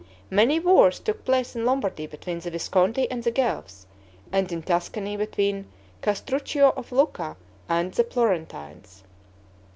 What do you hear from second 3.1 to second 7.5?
and the Guelphs, and in Tuscany between Castruccio of Lucca